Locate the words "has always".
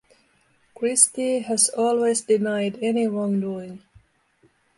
1.41-2.21